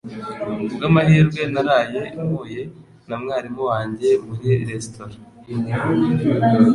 Ku 0.67 0.73
bw'amahirwe, 0.77 1.41
naraye 1.53 2.01
mpuye 2.25 2.61
na 3.07 3.15
mwarimu 3.21 3.61
wanjye 3.71 4.09
muri 4.25 4.49
resitora. 4.69 5.15